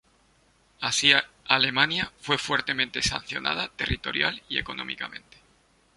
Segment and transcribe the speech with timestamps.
[0.79, 1.11] Así,
[1.47, 5.37] Alemania fue fuertemente sancionada territorial y económicamente.